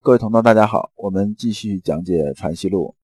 [0.00, 2.94] 各位同道，大家好，我们继续讲解《传习录》。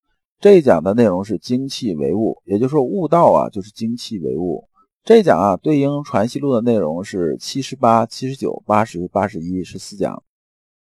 [0.40, 4.68] 这一讲的内容是精气为物，也就是说悟道啊，就是精气为物。
[5.02, 10.22] 这一讲啊，对应《传习录》的内容是七十八、七十九、八十八、十一十四讲。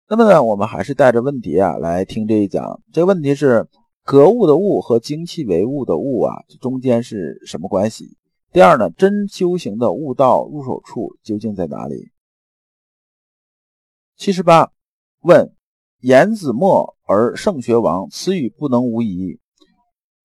[0.10, 2.82] 那么呢，我们还是带着问题啊来听这一讲。
[2.92, 3.68] 这个问题是：
[4.04, 8.18] 格物的物和精气为物的物啊，中间是什么关系？
[8.52, 12.12] 第二呢，真修行的悟道入手处究竟在哪里？
[14.18, 14.72] 七十八
[15.22, 15.54] 问：
[16.02, 19.40] 言子墨而圣学王，此语不能无疑。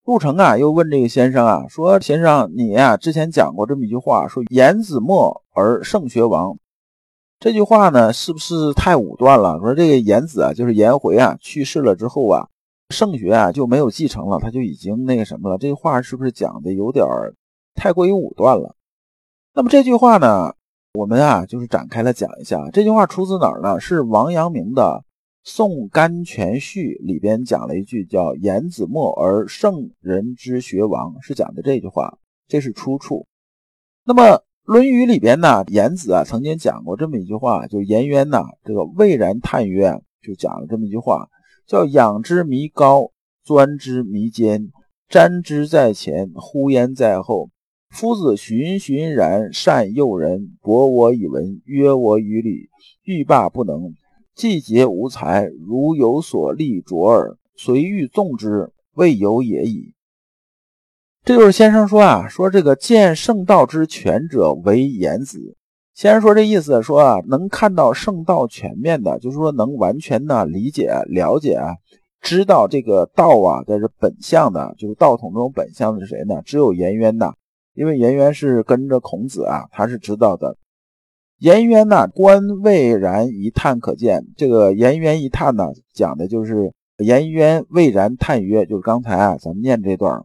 [0.06, 6.56] 陆程啊，又问这个先生啊，说：“先生，你呀之前讲过这么一句话，说言子墨而圣学王，
[7.38, 9.58] 这句话呢是不是太武断了？
[9.58, 12.48] 说这个颜子啊，就是颜回啊去世了之后啊，
[12.90, 15.58] 圣学啊就没有继承了，他就已经那个什么了？
[15.58, 17.04] 这句话是不是讲的有点？”
[17.74, 18.74] 太过于武断了。
[19.52, 20.54] 那么这句话呢，
[20.94, 22.70] 我们啊就是展开了讲一下。
[22.72, 23.78] 这句话出自哪儿呢？
[23.80, 24.82] 是王阳明的
[25.48, 33.28] 《宋甘泉序》里边讲了一句，叫“颜子墨而圣人之学王”，是讲的这句话，这是出处。
[34.04, 34.22] 那么
[34.64, 41.28] 《论语》里边呢，颜子啊曾经讲过这么一句话，就颜渊呐，这个蔚然叹曰，就讲了这么一句话，
[41.64, 43.12] 叫“仰之弥高，
[43.44, 44.72] 钻之弥坚，
[45.08, 47.50] 瞻之在前，呼焉在后。”
[47.94, 52.68] 夫子循循然善诱人，博我以文，约我以礼，
[53.04, 53.94] 欲罢不能。
[54.36, 57.38] 既节无才，如有所立卓耳。
[57.56, 59.94] 随欲纵之，未有也矣。
[61.24, 65.56] 这就是先生说啊，说这个见圣道之全者为颜子。
[65.94, 71.58] 先生说这意思说啊，能看到圣道全面的，就是说能完全的理解、了解、
[72.20, 76.42] 知道这个道啊，在这本相的，就是道统中本相的是谁呢？
[76.44, 77.32] 只有颜渊呐。
[77.72, 80.58] 因为颜渊是跟着孔子啊，他是知道的。
[81.38, 84.24] 颜渊呢，观蔚然一叹可见。
[84.36, 90.24] 这个颜渊一叹呢，讲的就是颜渊蔚然叹曰，就是刚才啊咱们念这段。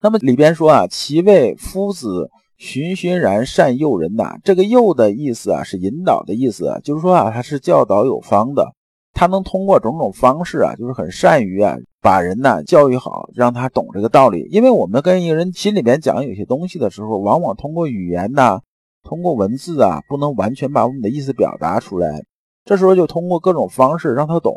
[0.00, 4.36] 那么里边说啊，其谓夫子循循然善诱人呐。
[4.42, 8.72] 这个诱的意思啊，是引导的意思，就是说啊，他是教导有方的。
[9.12, 14.48] 他能通过种种方式啊，就是很善于啊，把人呢教育好，让他懂这个道理。
[14.50, 18.60] 因为我们跟一个人心里面讲有些东西的时候，往往通过语言呐，
[19.06, 22.24] 通过文字啊，不能完全把我们的意思表达出来。
[22.64, 24.52] 这时候就通过各种方式让他懂。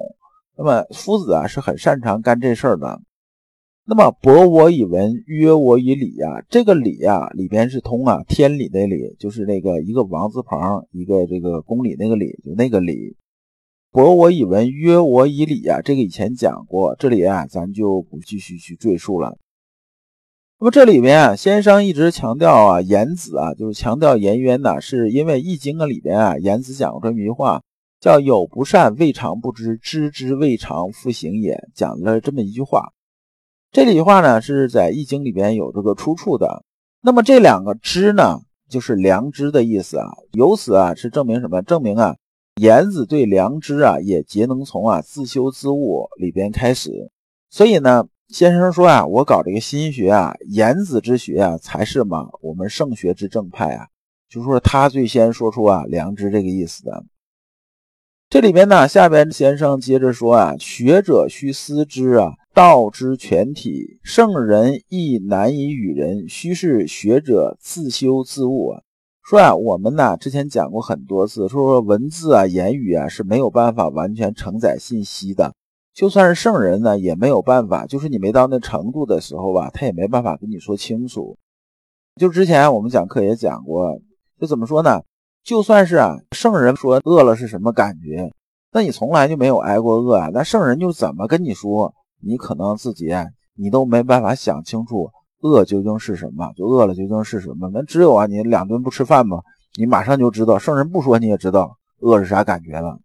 [0.57, 2.99] 那么夫子啊是很擅长干这事儿的。
[3.85, 13.15] 那么博我以文，约我以礼呀，这个礼呀里边是通啊天理的理，就是那个一个王字旁，一个这个公理那个理，就那个理。
[13.91, 19.38] 博我以文，约我以礼啊，这个以前讲过，这里啊咱就不继续去赘述了。
[20.61, 27.61] 那么这里面啊，先生一直强调啊，颜子啊，就是强调颜渊呢，是因为《易经》啊里边啊，颜子讲过这么一句话，
[28.01, 32.89] 叫“有不善，未尝不知；知之未尝，复行也”，讲了这么一句话。
[33.71, 36.65] 这句话呢，是在《易经》里边有这个出处的。
[37.01, 40.07] 那么这两个“知”呢，就是良知的意思啊。
[40.33, 41.61] 由此啊，是证明什么？
[41.61, 42.17] 证明啊。
[42.59, 47.09] 颜子对良知啊，也皆能从啊自修自悟里边开始。
[47.49, 53.88] 所以呢，先生说啊，我搞这个心学啊，颜子之学啊，才是嘛我们圣学之正派啊。
[54.29, 57.03] 就说他最先说出啊良知这个意思的。
[58.29, 68.81] 这里边呢，下边先生接着说啊，学者须思之啊，道之全体，圣人亦难以与人，须是学者自修自悟啊。
[69.28, 75.56] 说啊，我们呢之前讲过很多次，说说文字啊、言语啊是没有办法完全承载信息的。
[75.99, 77.85] 就算是圣人呢，也没有办法。
[77.85, 81.37] 就是你没到那程度的时候吧，他也没办法跟你说清楚。
[82.15, 83.99] 就之前我们讲课也讲过，
[84.39, 85.01] 就怎么说呢？
[85.43, 88.31] 就算是啊，圣人说饿了是什么感觉，
[88.71, 90.29] 那你从来就没有挨过饿啊。
[90.33, 93.09] 那圣人就怎么跟你说，你可能自己
[93.57, 95.09] 你都没办法想清楚。
[95.41, 96.49] 饿究竟是什么？
[96.55, 97.69] 就饿了究竟是什么？
[97.73, 99.41] 那只有啊，你两顿不吃饭嘛？
[99.77, 100.57] 你马上就知道。
[100.57, 102.97] 圣人不说你也知道饿是啥感觉了。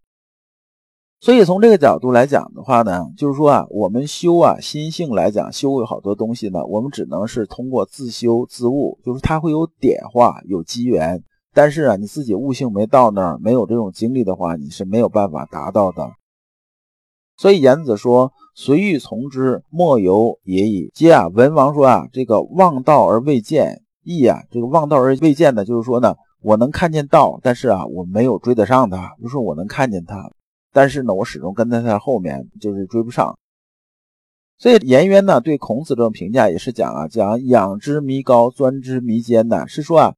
[1.25, 11.25] 所以从这个角度来讲的话呢，就是说啊，我们修啊心性来讲，修有好多东西呢，我们只能是通过自修自悟，就是它会有点化，有机缘。
[11.54, 16.10] 但是啊，你自己悟性没到那儿，没有这种经历的话，你是没有办法达到的。
[17.39, 18.31] 所以颜子说。
[18.54, 20.91] 随欲从之，莫由也已。
[20.95, 29.16] 接啊，文王说啊，这个望道而未见，义啊，这个望道而未见呢，就是说呢，我能看见道，但是啊，我没有追得上他。
[29.21, 30.31] 就是我能看见他，
[30.74, 33.38] 但是呢，我始终跟在他后面，就是追不上。
[34.59, 40.15] 所以颜渊呢，对孔子这种评价也是讲啊，讲仰之弥高，钻之弥坚呢，是说啊，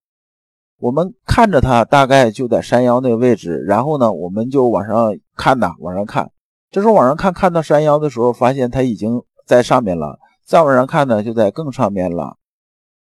[0.78, 6.30] 我们看着他大概就在山腰那个位置，然后呢，我们就往上看呐，往上看。
[6.70, 10.18] 这时候往上看，看到山腰的时候，发现它已经在上面了。
[10.44, 12.38] 再往上看呢，就在更上面了。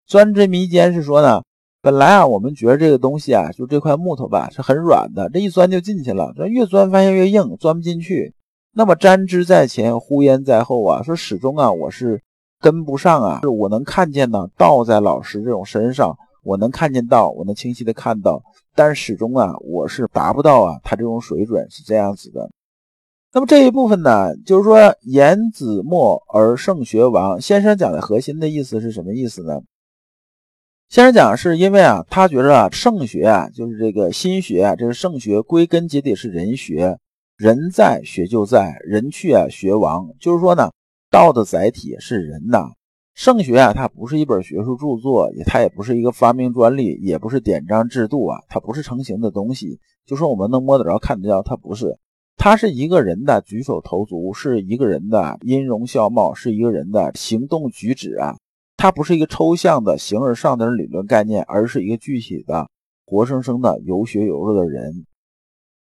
[0.08, 1.44] 钻之弥坚是说呢，
[1.86, 6.34] 本来啊，我们觉得这个东西啊，就这块木头吧，是很软的，这一钻就进去了。
[6.36, 8.34] 这越钻发现越硬，钻不进去。
[8.74, 12.20] 那么瞻之在前，呼焉在后啊，说始终啊，我是
[12.60, 13.42] 跟不上啊。
[13.44, 18.42] 是我能看见呢，道在老师这种身上，我能看见道，我能清晰的看到，
[18.74, 22.50] 但始终啊，我是达不到啊，他这种水准是这样子的。
[23.32, 27.40] 那么这一部分呢，就是说言子墨而圣学王。
[27.40, 29.62] 先生讲的核心的意思是什么意思呢？
[30.96, 36.98] 先生讲是因为啊，他觉着啊，圣学啊，就是这个心学啊，这是圣学，归根结底是人学，
[37.36, 40.08] 人在学就在，人去啊学亡。
[40.22, 40.72] 就是说呢，
[41.12, 42.70] 道的载体是人呐。
[43.14, 49.82] 圣学啊，它不是一本学术著作，也它也不是一个发明专利，也不是典章制度啊，它不是成型的东西。
[50.06, 51.98] 就说我们能摸得着、看得着，它不是。
[52.38, 58.38] 它是一个人的举手投足，是一个人的音容笑貌，是一个人的行动举止啊。
[58.86, 62.70] 它不是一个抽象的形而上的理论概念，而是一个具体的、
[63.04, 65.08] 活生生的有血有肉的人。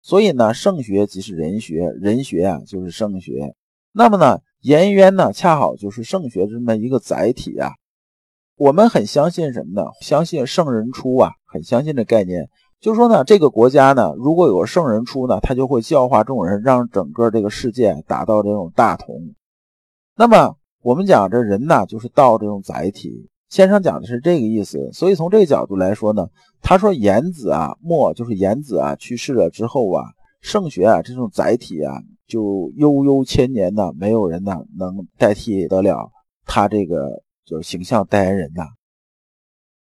[0.02, 3.56] 所以呢，圣学即是人学，人学啊就是圣学。
[3.90, 7.72] 那么呢，颜渊呢恰好就是圣学这么一个载体啊。
[8.54, 9.88] 我们很相信什么呢？
[10.00, 12.48] 相信圣人出啊，很相信这概念。
[12.78, 19.34] 就是说呢，这个国家呢，如果有个圣人出呢，他就会教化众人，让整个这个世界达到这种大同。
[20.14, 23.28] 那么我们讲这人呢，就是道这种载体。
[23.48, 26.28] 先生讲的是这个意思，所以从这个角度来说呢，
[26.60, 30.04] 他说颜子啊，墨就是颜子啊，去世了之后啊，
[30.40, 36.10] 圣学啊这种载体啊，就悠悠千年呢，没有人呢能代替得了
[36.46, 38.64] 他这个就是形象代言人呐。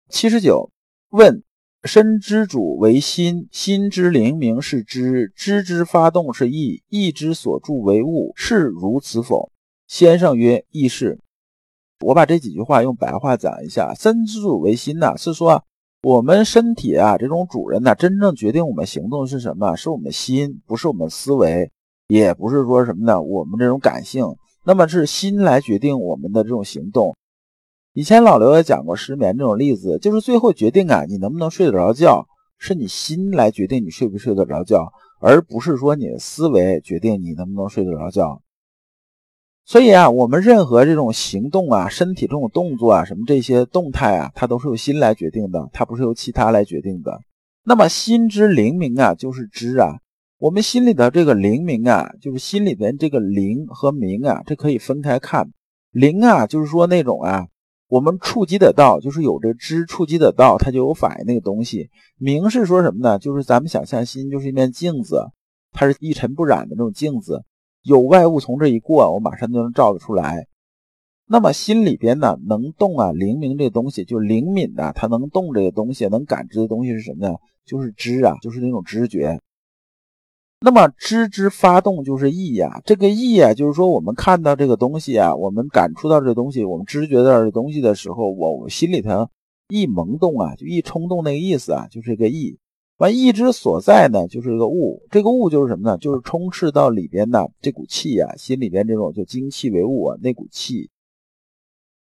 [0.08, 0.70] 七十九
[1.10, 1.42] 问。
[1.82, 9.50] 身之主为心，心之灵明是知，知之发动是意，意之所助为物，是如此否？
[9.90, 11.18] 先生曰：亦是。
[12.06, 13.92] 我把这几句话用白话讲一下。
[13.92, 15.64] 身之主为心呐，是说
[16.04, 19.74] 我们身体啊这种主人呢，真正决定我们行动是什么？
[19.74, 21.72] 是我们心，不是我们思维，
[22.06, 23.20] 也不是说什么呢？
[23.20, 27.16] 我们这种感性，那么是心来决定我们的这种行动。
[27.92, 32.28] 以前老刘也讲过失眠这种例子，就是最后决定啊，你能不能睡得着觉，
[32.58, 38.40] 是你心来决定你睡不睡得着觉，而不是说你的思维决定你能不能睡得着觉。
[39.64, 47.20] 所以啊，我们任何这种行动啊，身体这种动作啊，什么这些动态啊，它都是由心来决定的，它不是由其他来决定的。
[47.64, 49.98] 那么心之灵明啊，就是知啊，
[50.38, 55.50] 我们心里的这个灵明啊，就是心里边这个灵和明啊，这可以分开看。
[55.92, 57.46] 灵啊，就是说那种啊。
[57.88, 61.90] 我们触及得到，就是有这知触及得到，它就有反应那个东西。
[62.18, 63.18] 明是说什么呢？
[63.18, 65.26] 就是咱们想象心就是一面镜子，
[65.72, 67.42] 它是一尘不染的那种镜子，
[67.82, 70.46] 有外物从这一过，我马上就能照得出来。
[71.26, 77.36] 那么心里边呢，能动啊，灵明这东西，就灵敏的，它能动这个东西，能感知的东西是什么呢？
[77.64, 79.40] 就是知啊，就是那种直觉。
[80.62, 89.28] 那么知之发动就是意呀，这个意呀，就是说我们看到这个东西啊，我们感触到这东西，我们知觉到这东西的时候，我心里头
[89.68, 92.58] 一萌动啊，就一冲动那个意思啊，就是个意。
[93.00, 95.96] 完意之所在呢，就是个物，这个物就是什么呢？
[95.96, 100.90] 就是充斥到里边的这股气呀，心里边这种就精气为物啊，那股气。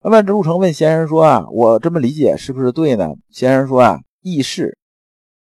[0.03, 3.15] 那么陆成问先生说啊，我这么理解是不是对呢？
[3.31, 4.77] 先生说啊，意是。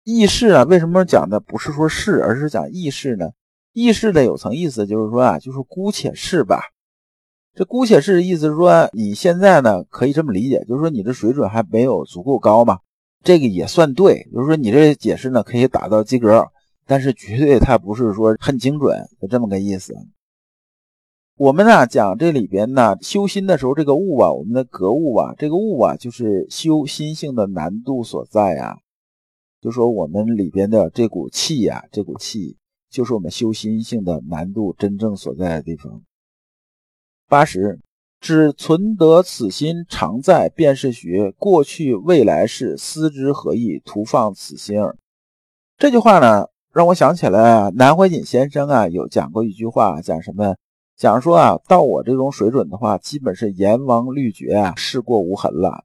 [0.04, 3.30] 意识啊，为什么讲的不是说是，而是讲意识呢？
[3.72, 6.60] 意识的有层意思，就是说啊，就是姑且是吧。
[7.54, 12.80] 这姑且是的意思是说，你现在呢可以这么理解，就是说你的水准还没有足够高嘛。
[13.22, 16.48] 这个也算对，就是说你这解释呢可以达到及格，
[16.86, 19.94] 但是绝对它不是说很精准，就这么个意思。
[21.36, 28.76] 我们呢讲这里边呢修心的时候，这个悟啊，我们的格物啊，这个悟啊，就是修心性的难度所在啊。
[29.60, 32.56] 就说我们里边的这股气呀，这股气
[32.90, 36.02] 就是我们修心性的难度真正所在的地方。
[37.28, 37.78] 八十，
[38.20, 43.80] 只存得此心常在，便是学过去未来事，思之何益？
[43.84, 44.96] 徒放此心耳。
[45.78, 50.54] 这句话呢，让我想起来南怀瑾先生啊，有讲过一句话，讲什么？
[50.96, 55.84] 讲说啊，到我这种水准的话，基本是阎王律绝啊，事过无痕了。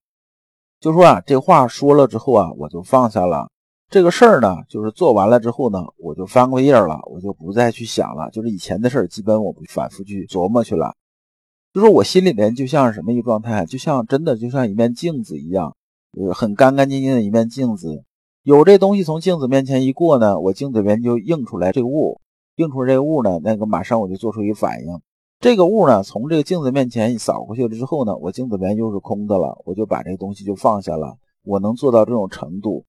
[0.81, 3.47] 就说啊，这话说了之后啊，我就放下了。
[3.89, 8.29] 这个事儿呢，就是做完了之后呢，我就翻过页了，我就不再去想了。
[8.31, 10.93] 就是以前的事儿，基本我不反复去琢磨去了。
[11.75, 15.75] 就说我心里面就像是什么一个状态，就像真的就像一面镜子一样，
[16.17, 18.05] 呃，很干干净净的一面镜子。
[18.43, 22.21] 有这东西从镜子面前一过呢，我镜子边就映出来这个物。
[22.55, 25.01] 映出这个物呢，那个马上我就做出一个反应。
[25.41, 31.17] 这个物呢，从这个镜子面前扫过去了之后呢，我镜子边又是空的了，我就把这个东西就放下了。
[31.43, 32.85] 我能做到这种程度。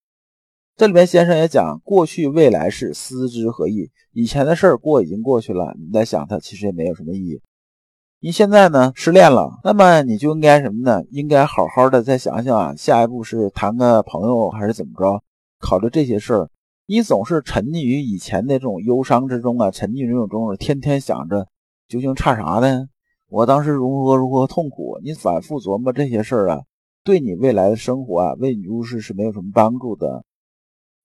[0.76, 3.90] 这里面先生也讲，过去未来事，思之何益？
[4.12, 7.40] 以前的事儿过已经过去了，你在想它，其实也没有什么意义。
[8.18, 11.02] 你现在呢失恋了，那么你就应该什么呢？
[11.10, 15.22] 应该好好的再想想啊，下一步是谈个朋友还是怎么着？
[15.60, 16.48] 考虑这些事儿。
[16.86, 21.46] 你总是沉溺于以前的这种忧伤之中啊，沉溺于这种中，天天想着
[21.88, 22.86] 究竟差啥呢？
[23.28, 24.98] 我当时如何如何痛苦？
[25.02, 26.62] 你反复琢磨这些事儿啊，
[27.04, 30.24] 对你未来的生活啊，为你入世是没有什么帮助的。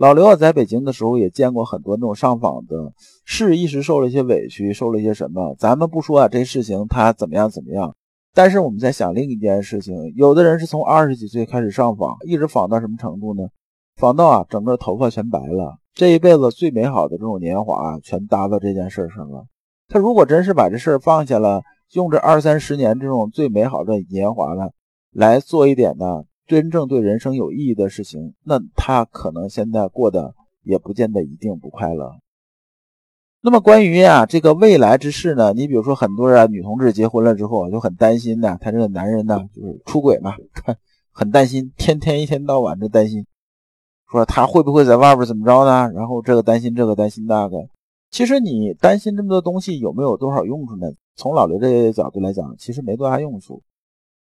[0.02, 2.92] 老刘啊，在北京的时候也见过很多那种上访的，
[3.24, 5.54] 是一时受了一些委屈，受了一些什么。
[5.60, 7.96] 咱们不说啊，这事情他怎么样怎么样，
[8.34, 13.44] 但是我们在想另一件事情，有的人是从二十几岁开始上访，一直访到什么程度呢？
[13.96, 19.46] 访到啊，整个头发全白了，这一辈子最美好的这种年华全搭到这件事上了。
[19.88, 21.62] 他如果真是把这事儿放下了，
[21.94, 24.72] 用这二三十年这种最美好的年华呢，
[25.14, 32.18] 来做一点呢真正对人生有意义的事情，那他可能现在过得也不见得一定不快乐。
[33.42, 40.36] 那么关于啊这个未来之事呢，你比如说很多人女同志结婚了之后就很担心呢，他这个男人呢就是出轨嘛，
[41.14, 43.26] 很担心，天天一天到晚的担心。
[44.12, 45.90] 说他会不会在外边怎么着呢？
[45.94, 47.56] 然后这个担心这个担心那个，
[48.10, 50.88] 其实你担心这么多东西有没有多少用处呢？
[51.16, 53.62] 从老刘这个角度来讲，其实没多大用处，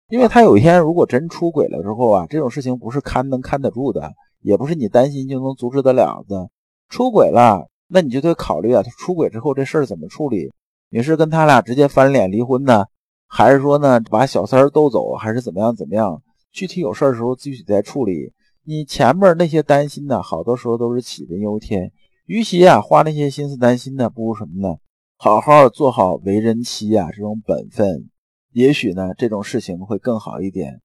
[0.08, 6.48] 因为他有一天如果真出轨了之后啊，这种事情不是看能看得住的，也不是你担心就能阻止得了的。
[6.88, 10.52] 出轨了，那你就得考虑啊，他出轨之后这事儿怎么处理？
[10.90, 12.84] 你是跟他俩直接翻脸离婚呢，
[13.26, 16.22] 还是说呢把小三儿逗走，还是怎么样怎么样？
[16.52, 18.32] 具体有事儿的时候具体再处理。
[18.64, 21.90] 你前面那些担心呢，好多时候都是杞人忧天。
[22.26, 24.76] 与其啊花那些心思担心呢，不如什么呢？
[25.18, 28.08] 好好做好为人妻啊这种本分，
[28.56, 30.80] 也许呢这种事情会更好一点。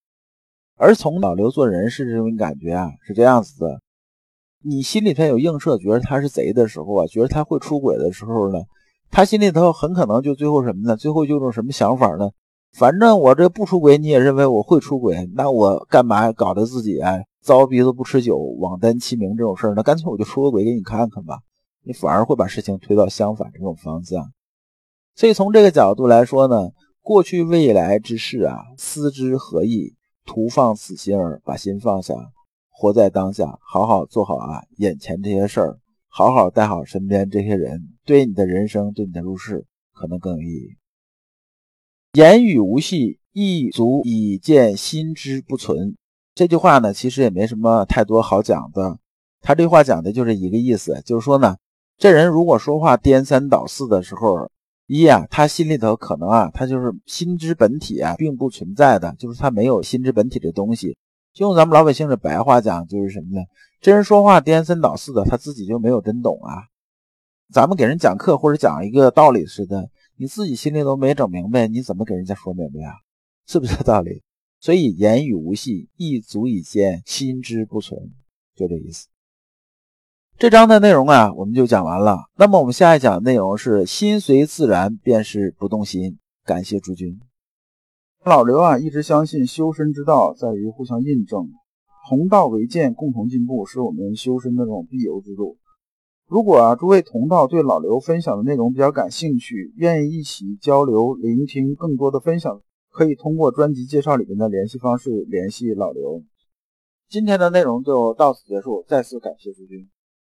[0.75, 3.79] 而从老刘做人事这种感觉啊是这样子的：
[4.61, 8.59] 你心里头有映射，觉得他是贼的时候啊，觉得他会出轨的时候呢，
[9.09, 10.97] 他心里头很可能就最后什么呢？
[10.97, 12.31] 最后就种什么想法呢？
[12.73, 17.21] 反正我这不出轨，你也认为我会出轨，那我干嘛搞得自己啊？
[17.41, 21.39] 糟鼻子不吃酒，枉担其名这种事儿，那干脆我就出个轨给你看看吧。
[21.85, 24.29] 你反而会把事情推到相反这种方向。
[25.15, 26.69] 所以从这个角度来说呢，
[27.01, 29.95] 过去未来之事啊，思之何益？
[30.23, 32.13] 徒放此心儿，把心放下，
[32.69, 40.77] 活在当下，好好做好啊眼前这些事儿，好好带好身边这些人，对你的人生，对你的入世可能更有意义。
[42.13, 45.97] 言语无戏，亦足以见心之不存。
[46.35, 48.99] 这句话呢，其实也没什么太多好讲的。
[49.41, 51.57] 他这话讲的就是一个意思，就是说呢，
[51.97, 54.51] 这人如果说话颠三倒四的时候，
[54.93, 60.97] 一啊，他心里头可能啊，他就是心之本体啊，并不存在的，就是他没有心之本体的东西。
[61.33, 63.41] 就用咱们老百姓的白话讲，就是什么呢？
[63.79, 66.67] 这人说话颠三倒四的，他自己就没有真懂啊。
[67.53, 72.91] 咱们给人讲课或者讲一个道理似的，你自己心里都没整明白，你怎么给人家说明白呀？
[73.47, 74.21] 是不是这道理？
[74.59, 77.97] 所以言语无戏，亦足以见心之不存，
[78.57, 79.07] 就这意思。
[80.41, 82.17] 这章的内容啊，我们就讲完了。
[82.35, 86.17] 那么我们下一讲内容是心随自然便是不动心。
[86.43, 87.19] 感谢诸君。
[88.25, 91.47] 老刘啊，一直相信修身之道在于互相印证，
[92.09, 95.59] 同道为鉴，共同进步，是我们修身的这种必由之路。
[96.27, 102.59] 如果啊，诸位同道对老刘分享的内容比较感兴趣，愿意一起交流、聆听更多的分享。
[102.89, 106.23] 可以通过专辑介绍里面的联系方式联系老刘。
[107.07, 109.87] 今天的内容就到此结束，再次感谢诸君。